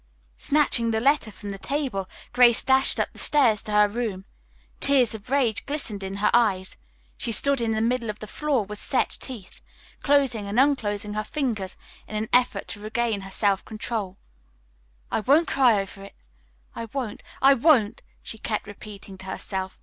Snatching 0.37 0.89
the 0.89 0.99
letter 0.99 1.29
from 1.29 1.51
the 1.51 1.59
table 1.59 2.09
Grace 2.33 2.63
dashed 2.63 2.99
up 2.99 3.13
the 3.13 3.19
stairs 3.19 3.61
to 3.61 3.71
her 3.71 3.87
room. 3.87 4.25
Tears 4.79 5.13
of 5.13 5.29
rage 5.29 5.63
glistened 5.67 6.01
in 6.01 6.15
her 6.15 6.31
eyes. 6.33 6.75
She 7.19 7.31
stood 7.31 7.61
in 7.61 7.69
the 7.69 7.81
middle 7.81 8.09
of 8.09 8.17
the 8.17 8.25
floor 8.25 8.65
with 8.65 8.79
set 8.79 9.15
teeth, 9.19 9.63
closing 10.01 10.47
and 10.47 10.59
unclosing 10.59 11.13
her 11.13 11.23
fingers 11.23 11.75
in 12.07 12.15
an 12.15 12.29
effort 12.33 12.67
to 12.69 12.79
regain 12.79 13.21
her 13.21 13.29
self 13.29 13.63
control. 13.63 14.17
"I 15.11 15.19
won't 15.19 15.47
cry 15.47 15.79
over 15.79 16.05
it. 16.05 16.15
I 16.75 16.85
won't. 16.85 17.21
I 17.39 17.53
won't," 17.53 18.01
she 18.23 18.39
kept 18.39 18.65
repeating 18.65 19.19
to 19.19 19.25
herself. 19.27 19.77